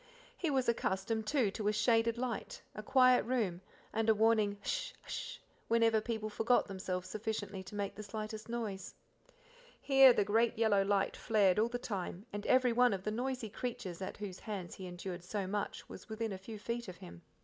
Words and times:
He 0.35 0.49
was 0.49 0.67
accustomed, 0.67 1.27
too, 1.27 1.51
to 1.51 1.67
a 1.67 1.71
shaded 1.71 2.17
light, 2.17 2.59
a 2.73 2.81
quiet 2.81 3.23
room, 3.23 3.61
and 3.93 4.09
a 4.09 4.15
warning 4.15 4.57
H'sh! 4.63 4.93
h'sh! 5.05 5.37
whenever 5.67 6.01
people 6.01 6.27
forgot 6.27 6.67
themselves 6.67 7.07
sufficiently 7.07 7.61
to 7.61 7.75
make 7.75 7.93
the 7.93 8.01
slightest 8.01 8.49
noise. 8.49 8.95
Here 9.79 10.11
the 10.11 10.25
great 10.25 10.57
yellow 10.57 10.83
light 10.83 11.15
flared 11.15 11.59
all 11.59 11.69
the 11.69 11.77
time, 11.77 12.25
and 12.33 12.47
every 12.47 12.73
one 12.73 12.93
of 12.93 13.03
the 13.03 13.11
noisy 13.11 13.47
creatures 13.51 14.01
at 14.01 14.17
whose 14.17 14.39
hands 14.39 14.73
he 14.73 14.87
endured 14.87 15.23
so 15.23 15.45
much 15.45 15.87
was 15.87 16.09
within 16.09 16.33
a 16.33 16.37
few 16.39 16.57
feet 16.57 16.87
of 16.87 16.97
him. 16.97 17.21